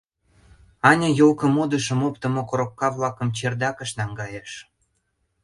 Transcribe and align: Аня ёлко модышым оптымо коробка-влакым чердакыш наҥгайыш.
Аня 0.89 1.09
ёлко 1.25 1.45
модышым 1.55 1.99
оптымо 2.07 2.41
коробка-влакым 2.49 3.27
чердакыш 3.37 3.89
наҥгайыш. 3.99 4.51